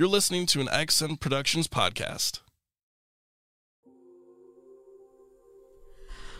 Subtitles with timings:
[0.00, 2.40] You're listening to an Accent Productions podcast.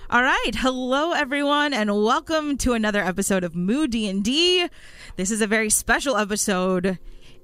[0.09, 4.67] All right, hello everyone, and welcome to another episode of Moo D and D.
[5.17, 6.99] This is a very special episode.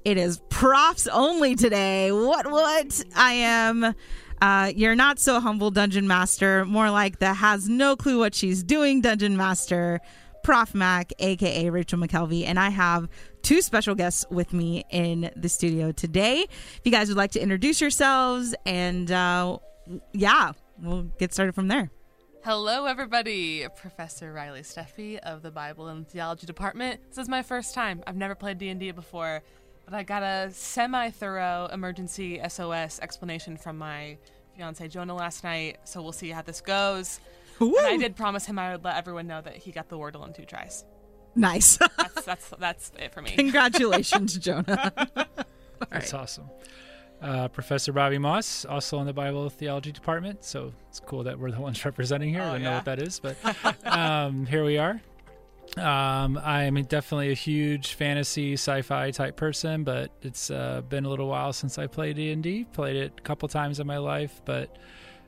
[0.05, 2.11] It is profs only today.
[2.11, 2.49] What?
[2.49, 3.03] What?
[3.15, 3.93] I am.
[4.41, 8.63] Uh, you're not so humble dungeon master, more like the has no clue what she's
[8.63, 9.99] doing dungeon master,
[10.43, 13.07] Prof Mac, aka Rachel McKelvey, and I have
[13.47, 16.45] two special guests with me in the studio today.
[16.49, 19.59] If you guys would like to introduce yourselves, and uh,
[20.11, 20.51] yeah,
[20.81, 21.89] we'll get started from there.
[22.43, 23.65] Hello, everybody.
[23.77, 26.99] Professor Riley Steffi of the Bible and Theology Department.
[27.07, 28.03] This is my first time.
[28.05, 29.41] I've never played D&D before,
[29.85, 34.17] but I got a semi-thorough emergency SOS explanation from my
[34.57, 37.21] fiance Jonah last night, so we'll see how this goes.
[37.61, 40.27] And I did promise him I would let everyone know that he got the Wordle
[40.27, 40.83] in two tries.
[41.37, 41.77] Nice.
[41.97, 43.31] That's that's that's it for me.
[43.31, 44.91] Congratulations, Jonah.
[45.89, 46.49] That's awesome.
[47.21, 51.51] Uh, Professor Bobby Moss, also in the Bible Theology Department, so it's cool that we're
[51.51, 52.41] the ones representing here.
[52.41, 53.37] Oh, I don't know what that is, but
[53.85, 55.01] um, here we are.
[55.77, 61.27] Um, I'm definitely a huge fantasy sci-fi type person, but it's uh, been a little
[61.27, 62.65] while since I played D&D.
[62.73, 64.77] Played it a couple times in my life, but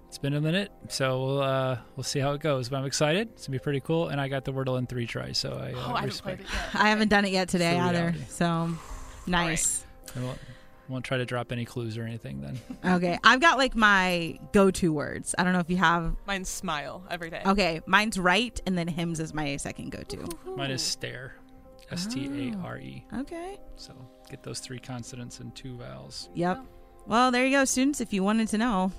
[0.10, 2.68] it's been a minute, so we'll uh, we'll see how it goes.
[2.70, 3.30] But I'm excited.
[3.34, 5.72] It's gonna be pretty cool, and I got the Wordle in three tries, so I,
[5.72, 6.24] uh, oh, I haven't respect.
[6.24, 6.82] played it yet.
[6.84, 8.00] I haven't done it yet today It's either.
[8.00, 8.24] reality.
[8.28, 8.70] So
[9.28, 9.86] nice.
[10.16, 10.40] I won't,
[10.88, 12.60] won't try to drop any clues or anything then.
[12.96, 13.20] Okay.
[13.24, 15.36] I've got like my go to words.
[15.38, 17.42] I don't know if you have Mine's smile every day.
[17.46, 20.28] okay, mine's right and then hymns is my second go to.
[20.56, 21.36] Mine is stare,
[21.92, 23.06] S T A R E.
[23.20, 23.58] Okay.
[23.76, 23.94] So
[24.30, 26.30] get those three consonants and two vowels.
[26.34, 26.64] Yep.
[27.10, 28.02] Well, there you go, students.
[28.02, 28.92] If you wanted to know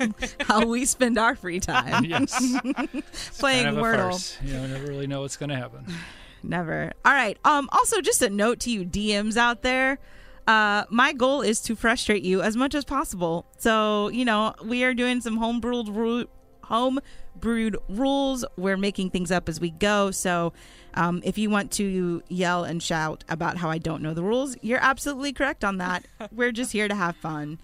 [0.40, 2.32] how we spend our free time yes,
[3.38, 4.42] playing kind of Wordle.
[4.42, 5.84] You know, never really know what's going to happen.
[6.42, 6.92] Never.
[7.04, 7.36] All right.
[7.44, 7.68] Um.
[7.70, 9.98] Also, just a note to you DMs out there.
[10.46, 13.44] Uh, my goal is to frustrate you as much as possible.
[13.58, 16.28] So you know, we are doing some home brewed
[16.62, 17.00] home
[17.40, 18.44] brewed rules.
[18.56, 20.10] We're making things up as we go.
[20.10, 20.52] So,
[20.94, 24.56] um, if you want to yell and shout about how I don't know the rules,
[24.62, 26.06] you're absolutely correct on that.
[26.32, 27.58] We're just here to have fun.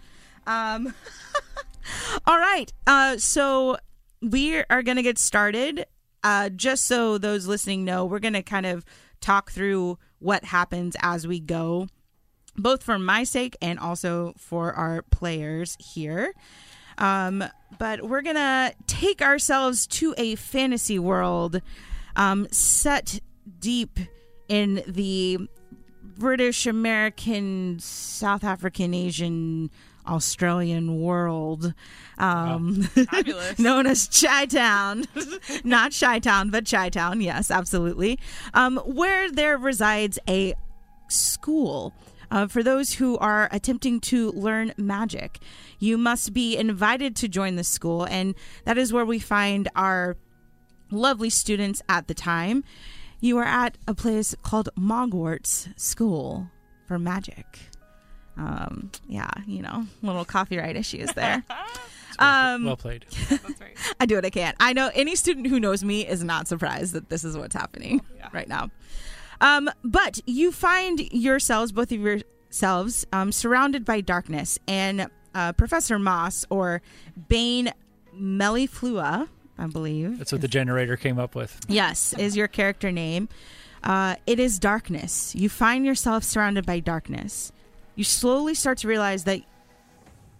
[0.46, 0.94] Um.
[2.26, 2.72] all right.
[2.86, 3.16] Uh.
[3.16, 3.78] So
[4.20, 5.86] we are going to get started.
[6.22, 8.84] Uh, just so those listening know, we're going to kind of
[9.20, 11.86] talk through what happens as we go,
[12.56, 16.32] both for my sake and also for our players here.
[16.98, 17.44] Um,
[17.78, 21.60] but we're going to take ourselves to a fantasy world
[22.16, 23.20] um, set
[23.58, 23.98] deep
[24.48, 25.48] in the
[26.16, 29.70] British, American, South African, Asian,
[30.06, 31.74] Australian world.
[32.18, 33.58] Um, Fabulous.
[33.58, 35.04] known as Chi Town.
[35.64, 37.20] Not Chi Town, but Chi Town.
[37.20, 38.18] Yes, absolutely.
[38.52, 40.54] Um, where there resides a
[41.08, 41.92] school.
[42.34, 45.38] Uh, for those who are attempting to learn magic,
[45.78, 48.34] you must be invited to join the school, and
[48.64, 50.16] that is where we find our
[50.90, 52.64] lovely students at the time.
[53.20, 56.50] You are at a place called Mogwarts School
[56.88, 57.46] for Magic.
[58.36, 61.44] Um, yeah, you know, little copyright issues there.
[62.16, 63.06] Um, well played.
[63.28, 63.76] That's right.
[64.00, 64.54] I do what I can.
[64.60, 68.02] I know any student who knows me is not surprised that this is what's happening
[68.16, 68.28] Yeah.
[68.32, 68.70] right now.
[69.40, 75.98] Um, but you find yourselves, both of yourselves, um, surrounded by darkness, and uh, Professor
[75.98, 76.80] Moss or
[77.28, 77.72] Bane
[78.16, 79.28] Melliflua,
[79.58, 81.60] I believe, That's what the generator came up with.
[81.68, 83.28] yes, is your character name.
[83.82, 85.34] Uh, it is darkness.
[85.34, 87.52] You find yourself surrounded by darkness.
[87.96, 89.40] You slowly start to realize that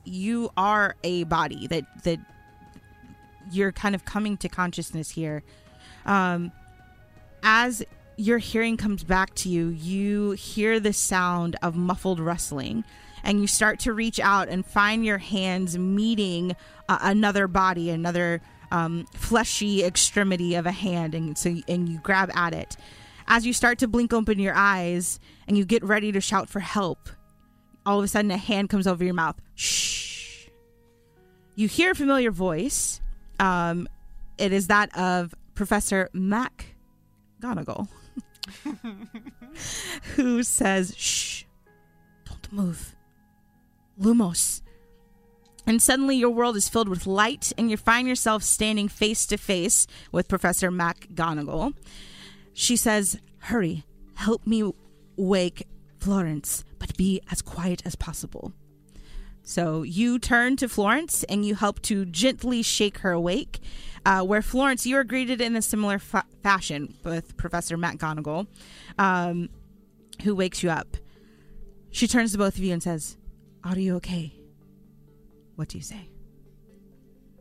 [0.04, 1.66] you are a body.
[1.66, 2.18] That that
[3.52, 5.42] you're kind of coming to consciousness here.
[6.06, 6.52] Um,
[7.42, 7.84] as
[8.16, 12.84] your hearing comes back to you, you hear the sound of muffled rustling,
[13.22, 16.54] and you start to reach out and find your hands meeting
[16.88, 22.30] uh, another body, another um, fleshy extremity of a hand, and so and you grab
[22.34, 22.76] at it.
[23.26, 26.60] As you start to blink open your eyes and you get ready to shout for
[26.60, 27.08] help,
[27.86, 29.40] all of a sudden a hand comes over your mouth.
[29.54, 30.48] Shh.
[31.54, 33.00] You hear a familiar voice.
[33.40, 33.88] Um,
[34.38, 36.74] it is that of Professor Mac
[37.40, 37.88] Gonagle,
[40.16, 41.44] who says, "Shh,
[42.24, 42.94] don't move,
[44.00, 44.62] Lumos."
[45.66, 49.38] And suddenly, your world is filled with light, and you find yourself standing face to
[49.38, 51.72] face with Professor Mac Gonagle.
[52.52, 54.72] She says, Hurry, help me
[55.16, 55.66] wake
[55.98, 58.52] Florence, but be as quiet as possible.
[59.44, 63.60] So you turn to Florence and you help to gently shake her awake.
[64.06, 68.46] Uh, where Florence, you are greeted in a similar fa- fashion with Professor Mac Gonagle,
[68.98, 69.48] um,
[70.22, 70.96] who wakes you up.
[71.90, 73.16] She turns to both of you and says,
[73.62, 74.34] Are you okay?
[75.56, 76.08] What do you say?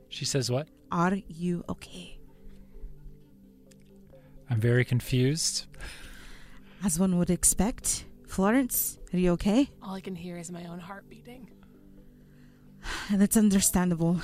[0.10, 0.68] She says, What?
[0.92, 2.20] Are you okay?
[4.50, 5.66] I'm very confused.
[6.84, 8.06] As one would expect.
[8.28, 9.70] Florence, are you okay?
[9.82, 11.50] All I can hear is my own heart beating.
[13.12, 14.22] That's understandable.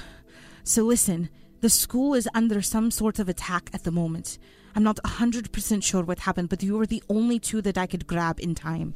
[0.64, 1.30] So listen,
[1.62, 4.38] the school is under some sort of attack at the moment.
[4.76, 8.08] I'm not 100% sure what happened, but you were the only two that I could
[8.08, 8.94] grab in time.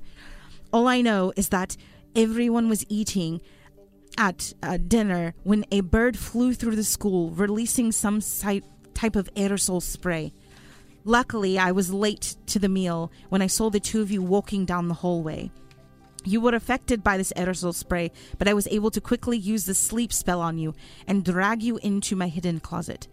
[0.71, 1.75] All I know is that
[2.15, 3.41] everyone was eating
[4.17, 8.63] at uh, dinner when a bird flew through the school, releasing some si-
[8.93, 10.31] type of aerosol spray.
[11.03, 14.65] Luckily, I was late to the meal when I saw the two of you walking
[14.65, 15.51] down the hallway.
[16.25, 19.73] You were affected by this aerosol spray, but I was able to quickly use the
[19.73, 20.73] sleep spell on you
[21.07, 23.07] and drag you into my hidden closet.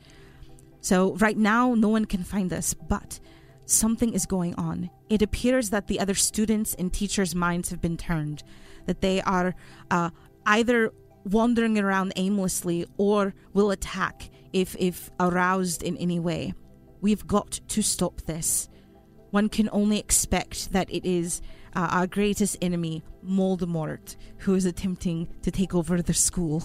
[0.80, 3.20] So, right now, no one can find us, but
[3.66, 4.90] something is going on.
[5.08, 8.42] It appears that the other students' and teachers' minds have been turned,
[8.86, 9.54] that they are
[9.90, 10.10] uh,
[10.46, 10.92] either
[11.24, 16.54] wandering around aimlessly or will attack if, if aroused in any way.
[17.00, 18.68] We've got to stop this.
[19.30, 21.40] One can only expect that it is
[21.74, 26.64] uh, our greatest enemy, Moldemort, who is attempting to take over the school.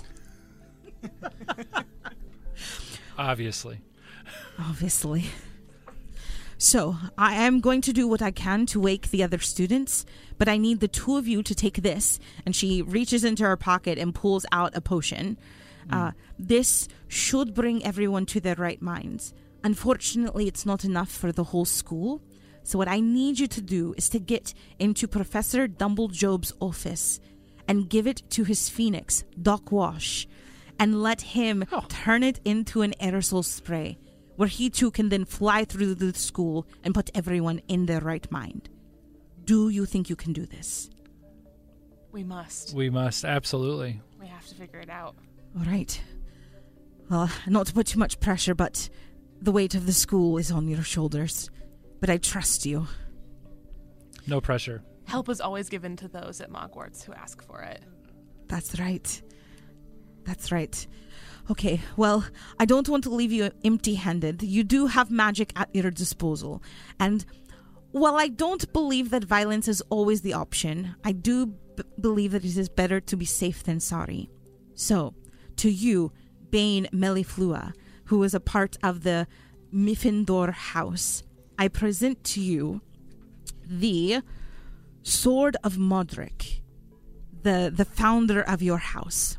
[3.17, 3.81] Obviously.
[4.59, 5.25] Obviously.
[6.57, 10.05] So, I am going to do what I can to wake the other students,
[10.37, 12.19] but I need the two of you to take this.
[12.45, 15.37] And she reaches into her pocket and pulls out a potion.
[15.89, 19.33] Uh, this should bring everyone to their right minds.
[19.63, 22.21] Unfortunately, it's not enough for the whole school.
[22.65, 27.19] So, what I need you to do is to get into Professor Dumblejob's office
[27.67, 30.27] and give it to his phoenix, Doc Wash,
[30.79, 33.99] and let him turn it into an aerosol spray,
[34.35, 38.29] where he too can then fly through the school and put everyone in their right
[38.31, 38.67] mind.
[39.43, 40.89] Do you think you can do this?
[42.11, 42.73] We must.
[42.73, 44.01] We must, absolutely.
[44.19, 45.15] We have to figure it out.
[45.55, 46.01] All right.
[47.11, 48.89] Well, not to put too much pressure, but
[49.39, 51.51] the weight of the school is on your shoulders.
[52.05, 52.85] But I trust you.
[54.27, 54.83] No pressure.
[55.05, 57.81] Help is always given to those at Mogwarts who ask for it.
[58.47, 59.23] That's right.
[60.23, 60.85] That's right.
[61.49, 62.23] Okay, well,
[62.59, 64.43] I don't want to leave you empty handed.
[64.43, 66.61] You do have magic at your disposal.
[66.99, 67.25] And
[67.89, 72.45] while I don't believe that violence is always the option, I do b- believe that
[72.45, 74.29] it is better to be safe than sorry.
[74.75, 75.15] So,
[75.55, 76.11] to you,
[76.51, 77.73] Bane Meliflua,
[78.03, 79.25] who is a part of the
[79.73, 81.23] Mifindor house,
[81.57, 82.81] I present to you
[83.65, 84.21] the
[85.03, 86.61] Sword of Modric,
[87.43, 89.37] the, the founder of your house,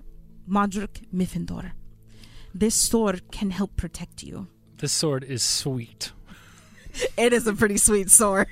[0.48, 1.72] Modric Mifindor.
[2.54, 4.46] This sword can help protect you.
[4.78, 6.12] This sword is sweet.
[7.18, 8.48] It is a pretty sweet sword.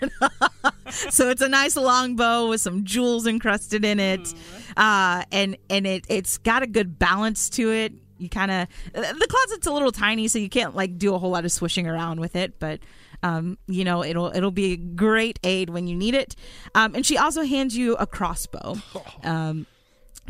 [0.91, 4.35] so it's a nice long bow with some jewels encrusted in it,
[4.77, 7.95] uh, and and it it's got a good balance to it.
[8.19, 11.31] You kind of the closet's a little tiny, so you can't like do a whole
[11.31, 12.81] lot of swishing around with it, but.
[13.25, 16.37] Um, you know it'll it'll be a great aid when you need it,
[16.75, 18.77] um, and she also hands you a crossbow,
[19.25, 19.67] um,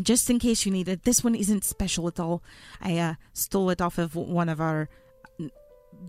[0.00, 1.02] just in case you need it.
[1.02, 2.40] This one isn't special at all.
[2.80, 4.88] I uh, stole it off of one of our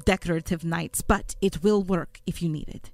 [0.06, 2.92] decorative knights, but it will work if you need it.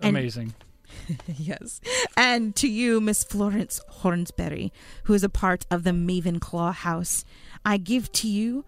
[0.00, 0.54] And- Amazing.
[1.26, 1.80] yes.
[2.16, 4.70] And to you, Miss Florence Hornsberry,
[5.04, 7.24] who is a part of the Mavenclaw house,
[7.64, 8.64] I give to you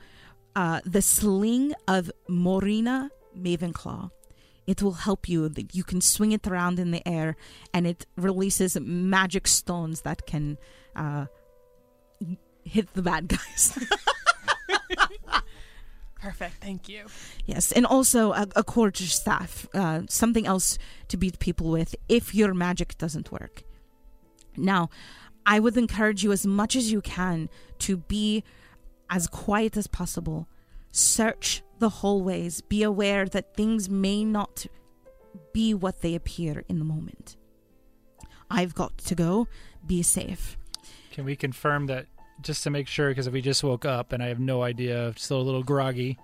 [0.55, 3.09] uh, the sling of Morina
[3.39, 4.11] Mavenclaw.
[4.71, 5.49] It will help you.
[5.49, 7.35] that You can swing it around in the air,
[7.75, 10.59] and it releases magic stones that can
[10.95, 11.27] uh,
[12.62, 13.65] hit the bad guys.
[16.23, 16.62] Perfect.
[16.62, 17.07] Thank you.
[17.47, 22.33] Yes, and also a, a quarter staff, uh, something else to beat people with if
[22.33, 23.65] your magic doesn't work.
[24.57, 24.89] Now,
[25.45, 27.49] I would encourage you as much as you can
[27.81, 28.45] to be
[29.09, 30.47] as quiet as possible.
[30.93, 32.61] Search the hallways.
[32.61, 34.67] Be aware that things may not
[35.53, 37.37] be what they appear in the moment.
[38.51, 39.47] I've got to go.
[39.87, 40.57] Be safe.
[41.13, 42.07] Can we confirm that
[42.43, 43.09] just to make sure?
[43.11, 46.19] Because if we just woke up and I have no idea, still a little groggy,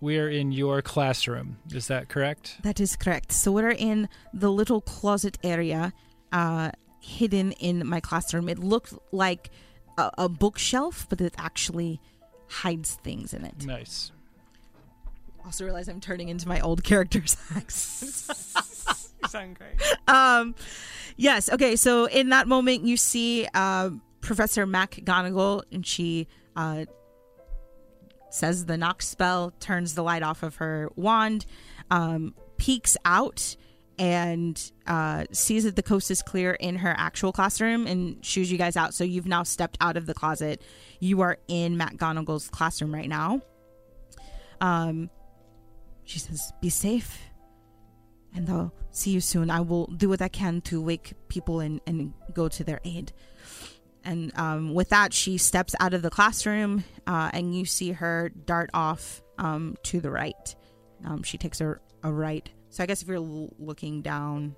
[0.00, 1.58] we're in your classroom.
[1.72, 2.58] Is that correct?
[2.62, 3.32] That is correct.
[3.32, 5.92] So we're in the little closet area,
[6.32, 6.70] uh,
[7.00, 8.48] hidden in my classroom.
[8.48, 9.50] It looked like
[9.98, 12.00] a, a bookshelf, but it actually
[12.48, 13.64] hides things in it.
[13.66, 14.12] Nice.
[15.44, 18.36] Also realize I'm turning into my old character's accent.
[19.22, 19.72] You sound great.
[20.08, 20.54] um,
[21.16, 21.50] yes.
[21.50, 21.74] Okay.
[21.76, 26.84] So in that moment, you see uh, Professor McGonagall, and she uh,
[28.30, 31.46] says the knock spell, turns the light off of her wand,
[31.90, 33.56] um, peeks out,
[33.98, 38.58] and uh, sees that the coast is clear in her actual classroom and shoos you
[38.58, 38.94] guys out.
[38.94, 40.62] So you've now stepped out of the closet.
[41.00, 43.40] You are in Mac Gonagall's classroom right now.
[44.60, 45.10] Um,
[46.04, 47.18] she says, "Be safe,
[48.34, 49.50] and I'll see you soon.
[49.50, 53.12] I will do what I can to wake people and and go to their aid."
[54.04, 58.28] And um, with that, she steps out of the classroom, uh, and you see her
[58.28, 60.54] dart off um, to the right.
[61.04, 62.48] Um, she takes a, a right.
[62.76, 64.54] So I guess if you're l- looking down,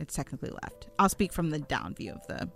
[0.00, 0.88] it's technically left.
[0.98, 2.50] I'll speak from the down view of the.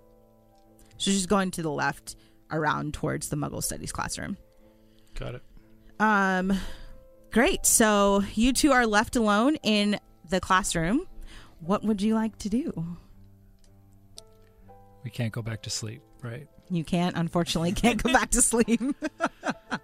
[0.97, 2.17] So she's going to the left
[2.51, 4.35] around towards the Muggle Studies classroom.
[5.15, 5.41] Got it.
[6.01, 6.51] Um,
[7.31, 7.65] great.
[7.65, 9.97] So you two are left alone in
[10.29, 11.07] the classroom.
[11.61, 12.97] What would you like to do?
[15.05, 16.49] We can't go back to sleep, right?
[16.69, 18.81] You can't, unfortunately, can't go back to sleep.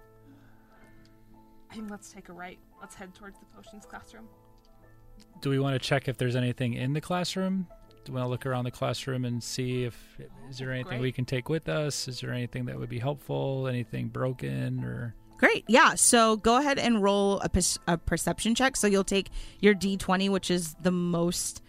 [1.70, 2.58] I think let's take a right.
[2.80, 4.28] Let's head towards the potions classroom.
[5.40, 7.66] Do we want to check if there's anything in the classroom?
[8.04, 11.00] Do we want to look around the classroom and see if is there anything Great.
[11.02, 12.08] we can take with us?
[12.08, 13.68] Is there anything that would be helpful?
[13.68, 15.64] Anything broken or Great.
[15.68, 15.94] Yeah.
[15.94, 18.76] So go ahead and roll a, per- a perception check.
[18.76, 21.62] So you'll take your d20, which is the most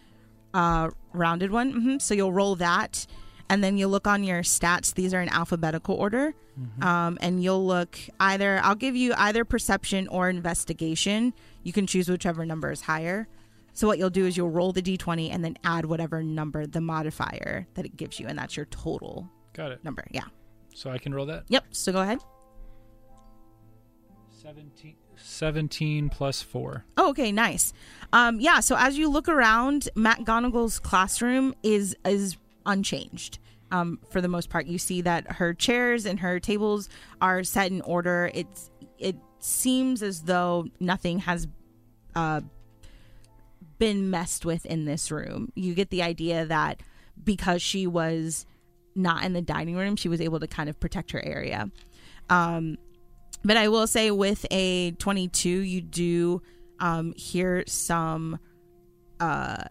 [0.54, 1.72] uh, rounded one.
[1.72, 3.06] hmm So you'll roll that.
[3.52, 4.94] And then you'll look on your stats.
[4.94, 6.34] These are in alphabetical order.
[6.82, 11.34] Um, and you'll look either, I'll give you either perception or investigation.
[11.64, 13.28] You can choose whichever number is higher.
[13.74, 16.80] So what you'll do is you'll roll the d20 and then add whatever number, the
[16.82, 18.28] modifier that it gives you.
[18.28, 19.84] And that's your total got it?
[19.84, 20.06] number.
[20.12, 20.26] Yeah.
[20.74, 21.44] So I can roll that.
[21.50, 21.66] Yep.
[21.72, 22.20] So go ahead.
[24.42, 26.86] 17, 17 plus four.
[26.98, 27.74] Oh, okay, nice.
[28.14, 28.60] Um, yeah.
[28.60, 33.40] So as you look around, Mac Gonagall's classroom is is unchanged.
[33.72, 36.90] Um, for the most part, you see that her chairs and her tables
[37.22, 38.30] are set in order.
[38.34, 41.48] It's it seems as though nothing has
[42.16, 42.42] uh,
[43.80, 45.52] been messed with in this room.
[45.56, 46.82] You get the idea that
[47.24, 48.46] because she was
[48.94, 51.72] not in the dining room, she was able to kind of protect her area.
[52.30, 52.78] Um,
[53.44, 56.42] but I will say with a 22, you do
[56.80, 58.40] um, hear some
[59.20, 59.64] uh,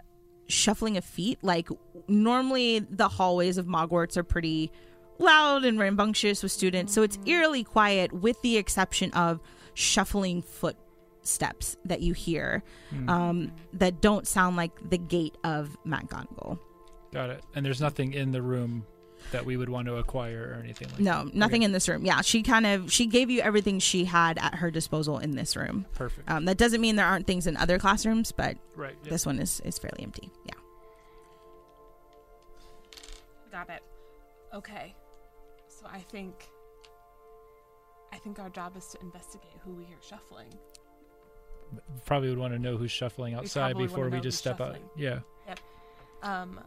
[0.51, 1.39] shuffling of feet.
[1.43, 1.69] Like
[2.09, 4.71] normally, the hallways of Mogwarts are pretty
[5.19, 9.41] loud and rambunctious with students, so it's eerily quiet, with the exception of
[9.75, 12.63] shuffling footsteps that you hear
[13.09, 16.59] um, that don't sound like the gait of McGonagall.
[17.13, 17.45] Got it.
[17.55, 18.85] And there's nothing in the room
[19.33, 21.03] that we would want to acquire or anything like that.
[21.03, 21.65] No, nothing Okay.
[21.67, 22.05] in this room.
[22.05, 25.57] Yeah, she kind of she gave you everything she had at her disposal in this
[25.57, 25.87] room.
[25.95, 26.29] Perfect.
[26.31, 28.97] Um, that doesn't mean there aren't things in other classrooms, but right.
[29.05, 29.11] yeah.
[29.11, 30.31] this one is is fairly empty.
[30.45, 30.55] Yeah.
[33.53, 33.83] Got it.
[34.55, 34.95] Okay.
[35.69, 36.49] So I think
[38.13, 40.49] I think our job is to investigate who we hear shuffling.
[42.05, 44.75] Probably would want to know who's shuffling outside probably before we just who's step out.
[44.75, 44.91] shuffling.
[44.97, 45.21] Yeah.
[46.23, 46.61] Um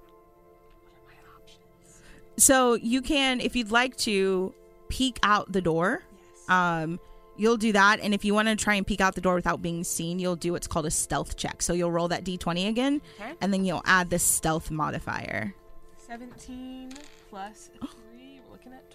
[2.38, 4.54] So you can, if you'd like to,
[4.90, 6.04] peek out the door.
[6.12, 6.50] Yes.
[6.50, 7.00] Um,
[7.36, 9.62] you'll do that, and if you want to try and peek out the door without
[9.62, 11.62] being seen, you'll do what's called a stealth check.
[11.62, 13.34] So you'll roll that d20 again, okay.
[13.42, 15.54] and then you'll add the stealth modifier.
[15.98, 16.94] 17
[17.30, 18.86] plus 3, we're looking at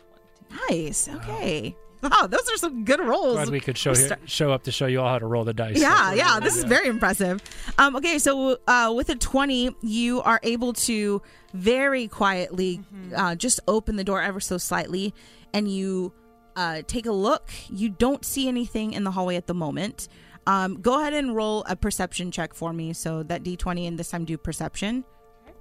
[0.48, 0.84] 20.
[0.84, 1.08] Nice.
[1.08, 1.74] Okay.
[1.76, 1.87] Wow,
[2.28, 3.34] those are some good rolls.
[3.34, 5.44] Glad we could show We're here, show up to show you all how to roll
[5.44, 5.80] the dice.
[5.80, 6.58] Yeah, That's yeah, this good.
[6.58, 7.42] is very impressive.
[7.76, 11.22] Um, okay, so uh, with a 20, you are able to
[11.54, 12.80] very quietly
[13.16, 15.14] uh, just open the door ever so slightly
[15.52, 16.12] and you
[16.56, 17.50] uh, take a look.
[17.68, 20.08] You don't see anything in the hallway at the moment.
[20.46, 22.92] Um, go ahead and roll a perception check for me.
[22.92, 25.04] So that d20 and this time do perception.
[25.46, 25.54] Okay.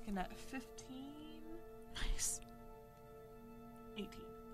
[0.00, 0.75] Looking at 15,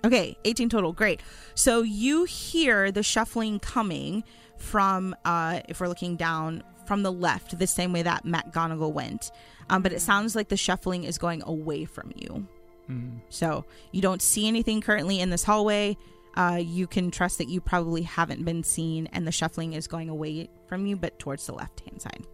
[0.05, 0.93] Okay, 18 total.
[0.93, 1.21] Great.
[1.55, 4.25] So you hear the shuffling coming
[4.57, 8.93] from, uh, if we're looking down, from the left, the same way that Mac Gonagall
[8.93, 9.31] went.
[9.71, 12.47] Um, but it sounds like the shuffling is going away from you.
[12.91, 13.21] Mm.
[13.29, 15.97] So you don't see anything currently in this hallway.
[16.35, 20.09] Uh, you can trust that you probably haven't been seen, and the shuffling is going
[20.09, 22.27] away from you, but towards the left hand side.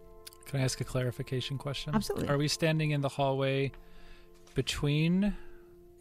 [0.45, 1.93] Can I ask a clarification question?
[1.93, 2.29] Absolutely.
[2.29, 3.71] Are we standing in the hallway
[4.55, 5.35] between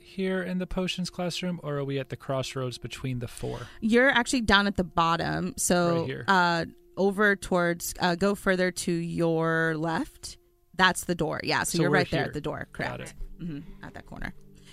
[0.09, 3.61] here in the potions classroom, or are we at the crossroads between the four?
[3.81, 5.55] You're actually down at the bottom.
[5.57, 6.25] So Right here.
[6.29, 6.65] uh
[6.97, 10.37] over towards uh go further to your left.
[10.75, 11.41] That's the door.
[11.45, 12.29] Yeah, so, So you're we're right there here.
[12.29, 12.69] at the door.
[12.73, 13.15] Got Correct.
[13.41, 14.33] hmm at that corner.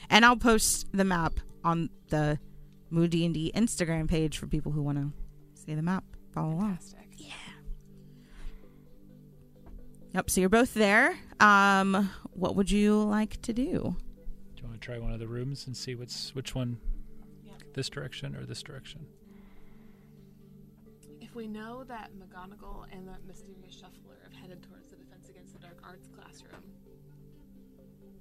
[0.09, 2.39] And I'll post the map on the
[2.91, 5.11] Moo D&D Instagram page for people who want to
[5.55, 6.03] see the map.
[6.33, 6.77] Follow along.
[6.77, 7.01] Fantastic.
[10.13, 11.17] Yep, so you're both there.
[11.39, 13.95] Um what would you like to do?
[14.75, 16.77] Do you want to try one of the rooms and see what's which one?
[17.45, 17.53] Yeah.
[17.73, 19.05] This direction or this direction?
[21.21, 25.27] If If we know that McGonagall and that mysterious shuffler have headed towards the Defense
[25.27, 26.63] Against the Dark Arts classroom,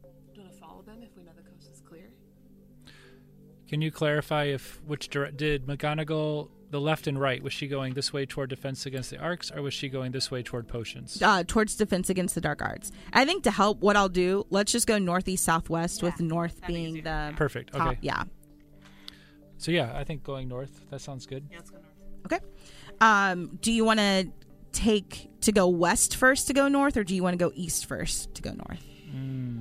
[0.03, 2.11] do you want to follow them if we know the coast is clear?
[3.69, 7.95] Can you clarify if which dire- did McGonagall the left and right was she going
[7.95, 11.23] this way toward defense against the arcs or was she going this way toward potions?
[11.23, 12.91] uh, towards defense against the dark arts.
[13.13, 16.97] I think to help, what I'll do, let's just go northeast southwest with north being
[16.97, 17.03] easier.
[17.03, 17.73] the Perfect.
[17.73, 17.89] top.
[17.89, 17.99] Okay.
[18.03, 18.25] Yeah.
[19.59, 20.81] So yeah, I think going north.
[20.91, 21.47] That sounds good.
[21.51, 22.33] Yeah, let's go north.
[22.33, 22.41] Okay.
[23.01, 24.29] Um, do you want to
[24.73, 27.87] take to go west first to go north, or do you want to go east
[27.87, 28.85] first to go north?
[29.15, 29.54] Mm.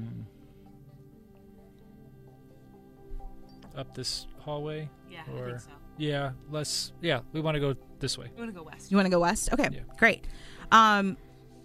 [3.75, 4.89] Up this hallway.
[5.10, 5.70] Yeah, I Or- think so.
[5.98, 6.92] Yeah, let's.
[7.01, 8.32] Yeah, we want to go this way.
[8.36, 8.89] We want to go west.
[8.92, 9.51] You want to go west?
[9.53, 9.80] Okay, Yeah.
[9.98, 10.25] great.
[10.72, 11.18] Um,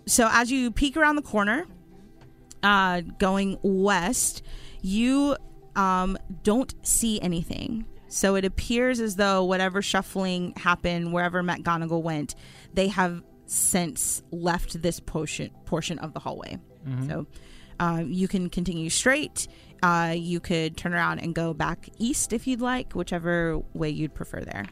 [0.07, 1.67] so as you peek around the corner,
[2.63, 4.43] uh, going west,
[4.83, 5.37] you
[5.77, 7.85] um, don't see anything.
[8.09, 12.35] So it appears as though whatever shuffling happened, wherever McGonagall went,
[12.75, 16.59] they have since left this portion portion of the hallway.
[17.07, 17.27] So
[17.81, 19.47] uh, you can continue straight.
[19.83, 24.15] Uh, you could turn around and go back east if you'd like, whichever way you'd
[24.15, 24.67] prefer there.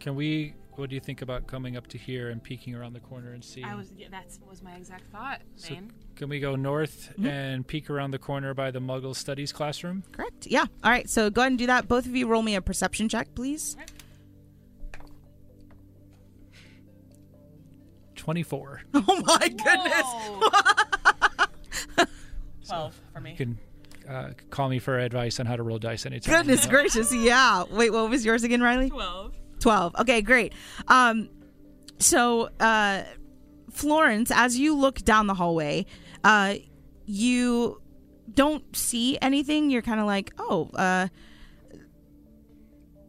[0.00, 0.54] Can we?
[0.76, 3.42] What do you think about coming up to here and peeking around the corner and
[3.44, 3.66] seeing?
[3.66, 3.90] I was.
[3.96, 5.40] Yeah, that was my exact thought.
[5.56, 5.92] So- Bane.
[6.14, 7.28] Can we go north Mhm.
[7.28, 10.02] and peek around the corner by the Muggle Studies classroom?
[10.12, 10.46] Correct.
[10.48, 10.66] Yeah.
[10.84, 11.08] All right.
[11.08, 11.86] So go ahead and do that.
[11.88, 13.76] Both of you roll me a perception check, please.
[18.16, 18.82] Twenty-four.
[18.94, 19.54] Oh my
[21.96, 22.04] Whoa.
[22.66, 23.30] Twelve for me.
[23.30, 23.58] You can
[24.08, 26.34] uh, call me for advice on how to roll dice anytime.
[26.34, 27.12] Goodness gracious.
[27.12, 27.64] Yeah.
[27.70, 28.90] Wait, what was yours again, Riley?
[28.90, 29.34] Twelve.
[29.60, 29.96] 12.
[30.00, 30.52] Okay, great.
[30.86, 31.28] Um
[31.98, 33.02] so uh
[33.70, 35.84] Florence, as you look down the hallway,
[36.24, 36.54] uh
[37.04, 37.80] you
[38.32, 39.70] don't see anything.
[39.70, 41.08] You're kind of like, "Oh, uh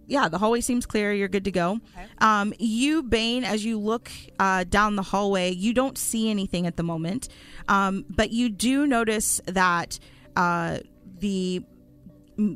[0.09, 1.13] yeah, the hallway seems clear.
[1.13, 1.79] You're good to go.
[1.95, 2.07] Okay.
[2.17, 6.77] Um, you, Bane, as you look uh, down the hallway, you don't see anything at
[6.77, 7.29] the moment,
[7.67, 9.99] um, but you do notice that
[10.39, 10.79] uh,
[11.19, 11.63] the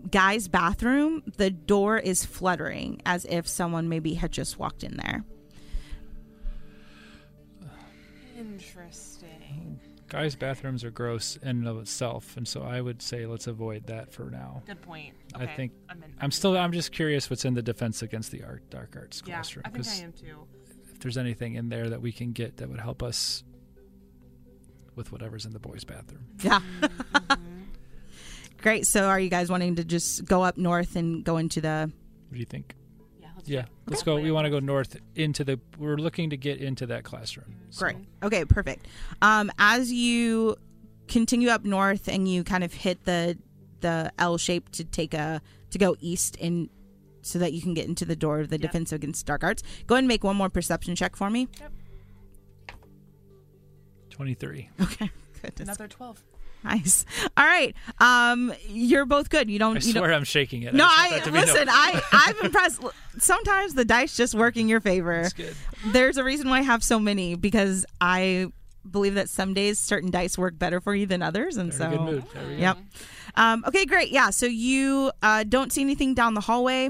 [0.09, 5.25] guy's bathroom, the door is fluttering as if someone maybe had just walked in there.
[8.37, 9.79] Interesting.
[10.09, 13.87] Guys' bathrooms are gross in and of itself, and so I would say let's avoid
[13.87, 14.61] that for now.
[14.65, 15.15] Good point.
[15.35, 16.13] I think- I'm in.
[16.19, 16.55] I'm still.
[16.57, 19.63] I'm just curious what's in the defense against the art, dark arts Yeah, classroom.
[19.65, 20.47] I think I 'cause am too.
[20.93, 23.43] if there's anything in there that we can get that would help us
[24.95, 26.25] with whatever's in the boys' bathroom.
[26.43, 26.59] Yeah.
[26.81, 27.49] Mhm.
[28.63, 28.87] Great.
[28.87, 31.91] So, are you guys wanting to just go up north and go into the?
[32.29, 32.73] What do you think?
[33.21, 33.27] Yeah.
[33.35, 34.15] Let's Yeah, let's Okay.
[34.15, 34.19] go.
[34.21, 35.59] We want to go north into the.
[35.77, 37.55] We're looking to get into that classroom.
[37.69, 37.97] So- Great.
[38.23, 38.87] Okay, perfect.
[39.21, 40.55] Um, as you
[41.09, 43.37] continue up north and you kind of hit the
[43.81, 46.69] the L shape to take a to go east in
[47.21, 48.61] so that you can get into the door of the Yep.
[48.61, 49.61] defense against dark arts.
[49.87, 51.49] Go ahead and make one more perception check for me.
[54.09, 54.69] Twenty-three.
[54.79, 55.11] Okay.
[55.41, 55.59] Goodness.
[55.67, 56.23] Another twelve.
[56.73, 57.05] Nice.
[57.35, 57.75] All right.
[57.99, 59.49] Um, you're both good.
[59.49, 59.77] You don't.
[59.77, 60.73] I you don't swear I'm shaking it.
[60.73, 61.45] no, I that to be known.
[61.45, 61.67] listen.
[61.69, 62.81] I I'm impressed.
[63.17, 65.23] Sometimes the dice just work in your favor.
[65.23, 65.55] That's good.
[65.87, 68.47] There's a reason why I have so many because I
[68.89, 71.97] believe that some days certain dice work better for you than others, and Very so
[71.97, 72.23] good mood.
[72.33, 72.61] There we go.
[72.61, 72.77] Yep.
[73.35, 74.11] Um, okay, great.
[74.11, 74.29] Yeah.
[74.29, 76.89] So you uh, don't see anything down the hallway.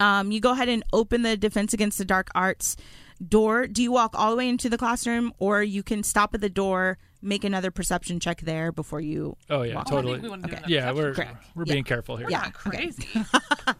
[0.00, 2.76] Um, you go ahead and open the Defense Against the Dark Arts
[3.26, 3.66] door.
[3.66, 6.50] Do you walk all the way into the classroom, or you can stop at the
[6.50, 9.36] door, make another perception check there before you?
[9.50, 9.80] Oh yeah, Wow.
[9.80, 10.12] I totally.
[10.14, 10.58] think we want to do Okay.
[10.64, 11.44] another yeah, we're perception check.
[11.56, 11.72] we're Yeah.
[11.72, 12.26] being careful here.
[12.26, 12.70] We're Yeah, not okay.
[12.90, 13.08] crazy.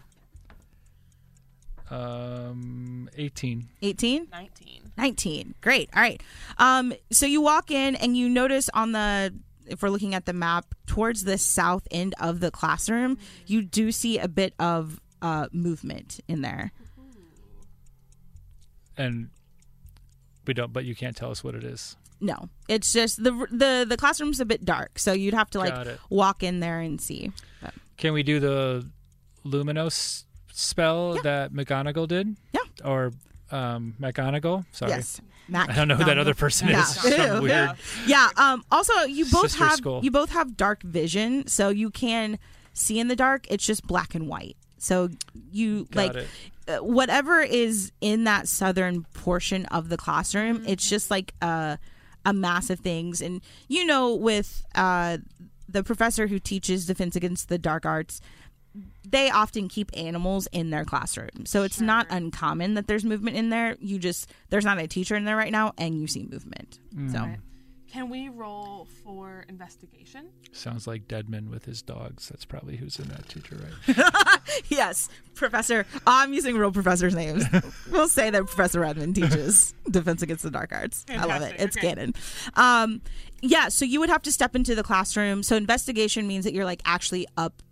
[1.90, 3.68] Um, eighteen.
[3.82, 4.28] 18?
[4.32, 4.92] Nineteen.
[4.96, 5.54] 19.
[5.60, 5.90] Great.
[5.94, 6.20] All right.
[6.58, 9.34] Um, so you walk in and you notice on the,
[9.66, 13.92] if we're looking at the map, towards the south end of the classroom, you do
[13.92, 16.72] see a bit of uh, movement in there.
[18.96, 19.28] And
[20.46, 20.72] we don't.
[20.72, 21.96] But you can't tell us what it is.
[22.24, 25.74] No, it's just the the the classroom's a bit dark, so you'd have to like
[25.86, 26.00] it.
[26.08, 27.32] walk in there and see.
[27.98, 28.88] Can we do the
[29.44, 31.22] Luminos spell Yeah.
[31.22, 32.36] that McGonagall did?
[32.52, 32.60] Yeah.
[32.84, 33.12] Or
[33.50, 34.64] um, McGonagall?
[34.72, 34.92] Sorry.
[34.92, 36.80] Yes, Mac- I don't know who that other person Yeah.
[36.82, 36.88] is.
[37.16, 37.72] Some weird.
[38.06, 38.28] Yeah.
[38.36, 38.64] Um.
[38.70, 40.00] Also, you both Sister have skull.
[40.02, 42.38] you both have dark vision, so you can
[42.72, 43.46] see in the dark.
[43.50, 44.56] It's just black and white.
[44.78, 45.08] So
[45.50, 46.28] you Got like it.
[46.68, 50.58] uh, whatever is in that southern portion of the classroom.
[50.60, 50.68] Mm-hmm.
[50.68, 51.78] It's just like a
[52.24, 55.18] a mass of things, and you know, with uh
[55.68, 58.20] the professor who teaches defense against the dark arts.
[59.08, 61.46] They often keep animals in their classroom.
[61.46, 63.76] So it's not uncommon that there's movement in there.
[63.78, 66.80] You just there's not a teacher in there right now and you see movement.
[66.92, 67.20] So Mm.
[67.28, 67.38] Right.
[67.94, 70.30] Can we roll for investigation?
[70.50, 72.28] Sounds like Redmond with his dogs.
[72.28, 74.40] That's probably who's in that teacher, right?
[74.68, 75.86] Yes, Professor.
[76.04, 77.44] I'm using real professors' names.
[77.92, 81.06] we'll say that Professor Redmond teaches Defense Against the Dark Arts.
[81.08, 81.54] I love it.
[81.60, 81.86] It's Okay.
[81.88, 82.14] canon.
[82.54, 83.00] Um,
[83.42, 85.44] yeah, so you would have to step into the classroom.
[85.44, 87.62] So investigation means that you're like actually up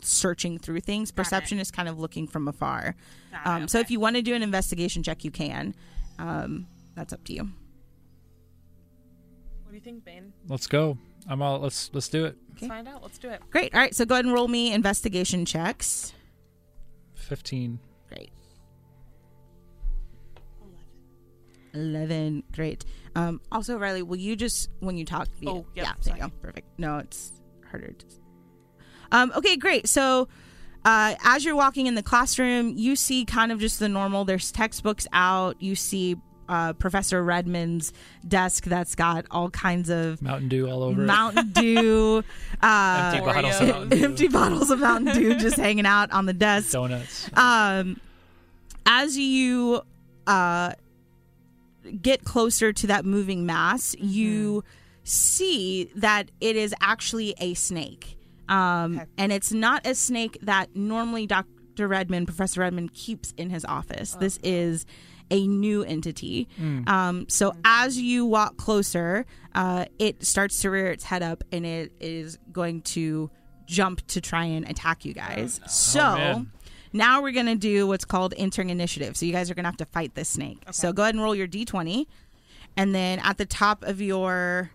[0.00, 1.10] searching through things.
[1.10, 2.94] Perception is kind of looking from afar.
[3.32, 5.74] Got it, Um, So if you want to do an investigation check, you can.
[6.20, 7.50] Um, that's up to you.
[9.80, 10.32] What you think, Bane?
[10.46, 10.98] Let's go.
[11.26, 11.58] I'm all.
[11.58, 12.36] Let's let's do it.
[12.50, 13.02] Let's find out.
[13.02, 13.40] Let's do it.
[13.50, 13.74] Great.
[13.74, 13.94] All right.
[13.94, 16.12] So go ahead and roll me investigation checks.
[17.14, 17.78] Fifteen.
[18.08, 18.30] Great.
[21.72, 22.42] 11.
[22.52, 22.84] Great.
[23.14, 26.20] Um, also, Riley, will you just, when you talk, be, Oh, yep, yeah, there you
[26.20, 26.20] sorry.
[26.20, 26.36] go.
[26.42, 26.66] Perfect.
[26.78, 27.30] No, it's
[27.70, 27.92] harder.
[27.92, 28.06] To...
[29.12, 29.88] Um, okay, great.
[29.88, 30.26] So,
[30.84, 34.24] uh, as you're walking in the classroom, you see kind of just the normal.
[34.24, 35.62] There's textbooks out.
[35.62, 36.16] You see
[36.50, 37.92] uh, Professor Redmond's
[38.26, 42.22] desk that's got all kinds of Mountain Dew all over Mountain Dew,
[42.62, 43.12] uh.
[43.14, 44.04] Empty bottles of Mountain Dew.
[44.04, 47.30] empty bottles of Mountain Dew just hanging out on the desk Donuts.
[47.34, 47.98] um
[48.84, 49.80] as you
[50.26, 50.72] uh
[52.02, 54.62] get closer to that moving mass you
[55.04, 59.06] see that it is actually a snake um Okay.
[59.16, 61.46] and it's not a snake that normally dr
[61.78, 64.84] redmond professor redmond keeps in his office this is
[65.30, 66.48] a new entity
[66.86, 71.64] um so as you walk closer uh it starts to rear its head up and
[71.64, 73.30] it is going to
[73.66, 76.50] jump to try and attack you guys so man.
[76.92, 79.16] now we're gonna do what's called entering initiative.
[79.16, 80.64] So you guys are gonna have to fight this snake.
[80.72, 82.06] So go ahead and roll your d20,
[82.76, 84.72] and then at the top of your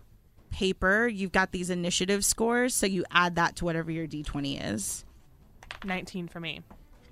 [0.50, 2.74] paper, you've got these initiative scores.
[2.74, 5.04] So you add that to whatever your d20 is.
[5.84, 6.62] 19 for me.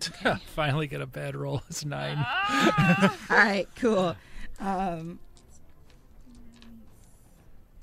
[0.55, 1.63] Finally get a bad roll.
[1.69, 2.17] It's nine.
[3.29, 4.17] All right, cool.
[4.61, 5.19] Um,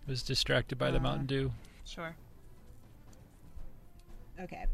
[0.07, 1.51] was distracted by the Uh, Mountain Dew.
[1.85, 2.15] Sure.
[4.41, 4.65] okay,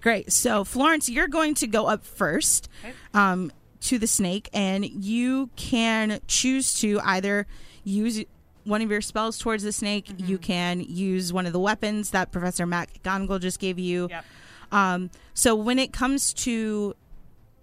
[0.00, 0.32] great.
[0.32, 2.68] So Florence, you're going to go up first.
[2.84, 2.94] Okay.
[3.14, 7.46] um, to the snake, and you can choose to either
[7.82, 8.22] use
[8.64, 10.06] one of your spells towards the snake.
[10.18, 14.08] You can use one of the weapons that Professor McGonagall just gave you.
[14.10, 14.24] Yep.
[14.72, 16.94] Um, so when it comes to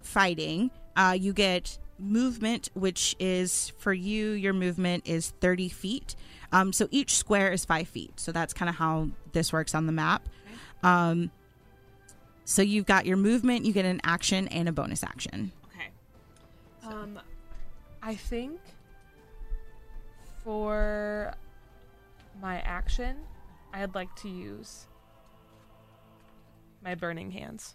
[0.00, 6.16] fighting, uh, you get movement, which is for you, your movement is 30 feet.
[6.52, 8.18] Um, so each square is five feet.
[8.18, 10.28] So that's kind of how this works on the map.
[10.82, 11.30] Um,
[12.44, 15.52] so you've got your movement, you get an action and a bonus action.
[15.74, 15.90] Okay.
[16.86, 17.18] Um,
[18.02, 18.58] I think
[20.44, 21.34] for
[22.40, 23.16] my action,
[23.74, 24.86] I'd like to use
[26.82, 27.74] my burning hands.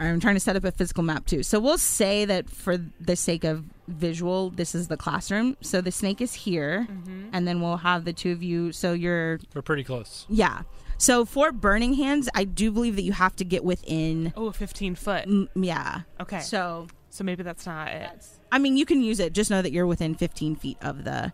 [0.00, 1.44] I'm trying to set up a physical map too.
[1.44, 5.56] So we'll say that for the sake of visual, this is the classroom.
[5.60, 6.88] So the snake is here,
[7.32, 8.72] and then we'll have the two of you.
[8.72, 10.26] So you're, We're pretty close.
[10.28, 10.62] yeah.
[10.98, 14.94] So for burning hands, I do believe that you have to get within, Oh, 15
[14.96, 15.26] foot.
[15.28, 16.02] mm, yeah.
[16.20, 16.40] Okay.
[16.40, 18.10] So, So maybe that's not it.
[18.52, 19.32] I mean, you can use it.
[19.32, 21.32] Just know that you're within 15 feet of the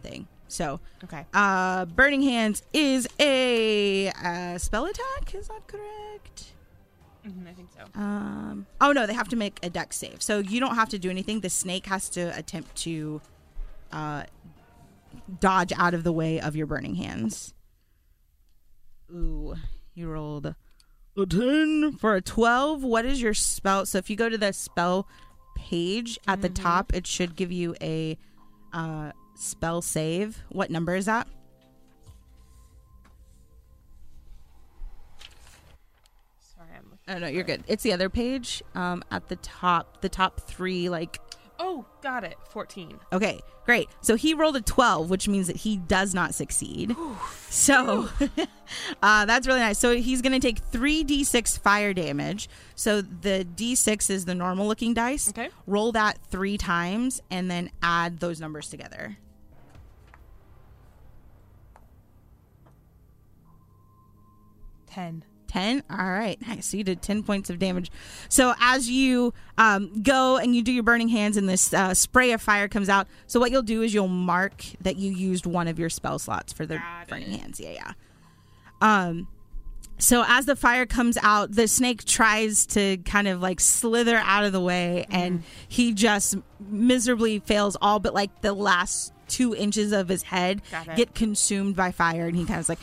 [0.00, 0.26] thing.
[0.48, 1.24] So, Okay.
[1.32, 5.34] uh, burning hands is a uh, spell attack.
[5.34, 6.52] Is that correct?
[7.24, 7.84] hmm I think so.
[8.00, 10.22] Um, oh no, they have to make a Dex save.
[10.22, 11.40] So you don't have to do anything.
[11.40, 13.20] The snake has to attempt to
[13.92, 14.24] uh,
[15.38, 17.54] dodge out of the way of your burning hands.
[19.12, 19.54] Ooh,
[19.94, 20.54] you rolled
[21.16, 22.82] a 10 for a 12.
[22.82, 23.84] What is your spell?
[23.86, 25.06] So if you go to the spell
[25.56, 28.16] page at the top, it should give you a
[28.72, 30.42] uh, spell save.
[30.50, 31.26] What number is that?
[36.38, 36.98] Sorry, I'm looking.
[37.08, 37.64] Oh no, you're good.
[37.66, 40.00] It's the other page um, at the top.
[40.02, 41.18] The top three, like
[41.62, 42.38] Oh, got it.
[42.48, 42.98] 14.
[43.12, 43.90] Okay, great.
[44.00, 46.96] So he rolled a 12, which means that he does not succeed.
[47.50, 48.08] so
[49.02, 49.78] uh, that's really nice.
[49.78, 52.48] So he's going to take 3d6 fire damage.
[52.76, 55.28] So the d6 is the normal looking dice.
[55.28, 55.50] Okay.
[55.66, 59.18] Roll that three times and then add those numbers together.
[64.90, 65.24] Ten.
[65.48, 66.38] 10 all right.
[66.46, 66.66] Nice.
[66.66, 67.90] So you did 10 points of damage.
[68.28, 72.30] So as you um, go and you do your burning hands and this uh, spray
[72.30, 75.66] of fire comes out so what you'll do is you'll mark that you used one
[75.66, 77.40] of your spell slots for the Got burning it.
[77.40, 77.58] hands.
[77.58, 77.92] Yeah yeah.
[78.80, 79.26] Um
[79.98, 84.44] so as the fire comes out the snake tries to kind of like slither out
[84.44, 86.36] of the way and he just
[86.70, 90.62] miserably fails all but like the last two inches of his head
[90.96, 92.78] get consumed by fire and he kind of is like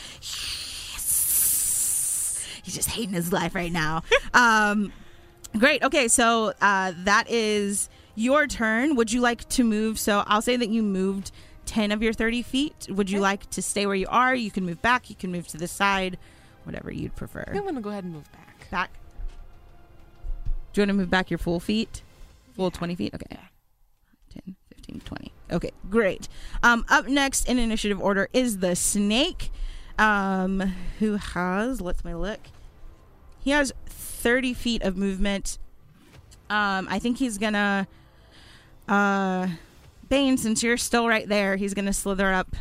[2.68, 4.04] he's just hating his life right now.
[4.34, 4.92] um,
[5.58, 5.82] Great.
[5.82, 8.96] Okay, so uh, that is your turn.
[8.96, 9.98] Would you like to move?
[9.98, 11.32] So I'll say that you moved
[11.66, 12.88] 10 of your 30 feet.
[12.90, 14.36] Would you like to stay where you are?
[14.36, 15.10] You can move back.
[15.10, 16.18] You can move to the side,
[16.64, 17.46] whatever you'd prefer.
[17.48, 18.70] I'm gonna go ahead and move back.
[18.70, 18.92] Back.
[20.74, 22.04] Do you want to move back your full feet?
[22.56, 23.16] Full 20 feet?
[23.16, 23.40] Okay.
[24.46, 25.32] 10, 15, 20.
[25.54, 26.28] Okay, great.
[26.62, 29.50] Um, up next in initiative order is the snake,
[29.98, 30.60] um,
[31.00, 32.42] who has, let's me look.
[33.48, 35.58] He has 30 feet of movement.
[36.50, 37.88] Um, I think he's gonna,
[38.90, 39.48] uh,
[40.10, 42.58] Bane, since you're still right there, he's gonna slither up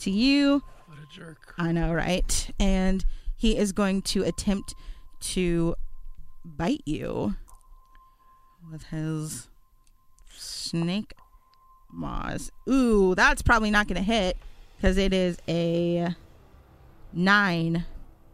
[0.00, 0.64] to you.
[0.86, 1.54] What a jerk.
[1.56, 2.50] I know, right?
[2.58, 3.04] And
[3.36, 4.74] he is going to attempt
[5.20, 5.76] to
[6.44, 7.36] bite you
[8.72, 9.46] with his
[10.36, 11.14] snake
[11.92, 12.50] maws.
[12.68, 14.36] Ooh, that's probably not to hit
[14.76, 16.16] because it is a
[17.12, 17.84] nine.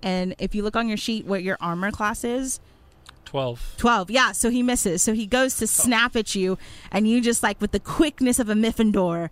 [0.02, 2.60] And if you look on your sheet what your armor class is,
[3.24, 3.74] 12.
[3.76, 4.10] 12.
[4.10, 5.02] Yeah, so he misses.
[5.02, 6.56] So he goes to snap at you,
[6.90, 9.28] and you just like with the quickness of a Miffendor,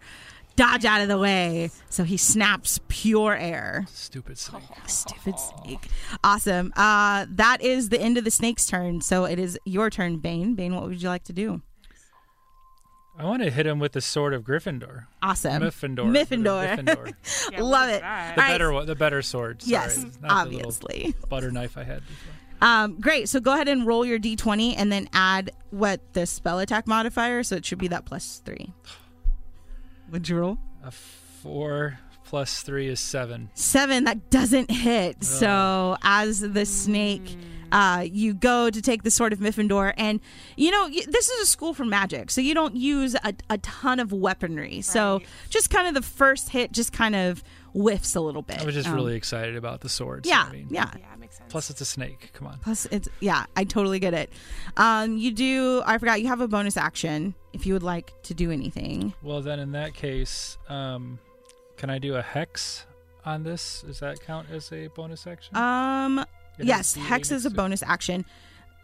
[0.54, 1.70] dodge out of the way.
[1.88, 3.86] So he snaps pure air.
[3.88, 4.62] Stupid snake.
[4.86, 5.88] Stupid snake.
[6.24, 6.72] Awesome.
[6.76, 9.00] Uh, that is the end of the snake's turn.
[9.00, 10.54] So it is your turn, Bane.
[10.54, 11.62] Bane, what would you like to do?
[13.18, 15.06] I want to hit him with the sword of Gryffindor.
[15.22, 15.62] Awesome.
[15.62, 16.04] Miffendor.
[16.04, 16.76] Miffendor.
[16.76, 17.14] Gryffindor.
[17.52, 18.00] Yeah, Love it.
[18.02, 18.36] The All right.
[18.36, 19.62] better one, the better sword.
[19.62, 19.70] Sorry.
[19.72, 21.14] yes, not the obviously.
[21.28, 22.32] butter knife I had before.
[22.60, 23.28] Um, great.
[23.28, 27.42] So go ahead and roll your d20 and then add what the spell attack modifier.
[27.42, 28.72] So it should be that plus three.
[30.10, 30.58] Would you roll?
[30.84, 33.50] A four plus three is seven.
[33.54, 35.22] Seven, that doesn't hit.
[35.24, 37.36] So as the snake,
[37.72, 40.20] uh, you go to take the sword of Miffendor, and
[40.56, 44.00] you know this is a school for magic, so you don't use a, a ton
[44.00, 44.80] of weaponry.
[44.80, 47.42] So just kind of the first hit, just kind of
[47.74, 48.60] whiffs a little bit.
[48.62, 50.24] I was just Um, really excited about the sword.
[50.24, 50.90] so, yeah, I mean, yeah.
[50.98, 51.50] Yeah, makes sense.
[51.52, 52.30] Plus, it's a snake.
[52.32, 52.58] Come on.
[52.62, 54.30] Plus, it's yeah, I totally get it.
[54.76, 55.82] Um, you do.
[55.84, 59.12] I forgot you have a bonus action if you would like to do anything.
[59.22, 61.18] Well, then in that case, um,
[61.76, 62.86] can I do a hex
[63.24, 63.82] on this?
[63.86, 65.56] Does that count as a bonus action?
[65.56, 66.26] Um, It has
[66.58, 67.54] yes, hex is a it.
[67.56, 68.24] bonus action.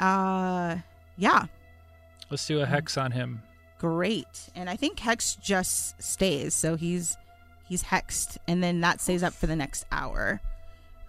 [0.01, 0.77] Uh,
[1.17, 1.47] yeah,
[2.31, 3.43] Let's do a hex on him.
[3.79, 4.49] great.
[4.55, 7.17] And I think hex just stays, so he's
[7.69, 10.41] he's hexed, and then that stays up for the next hour,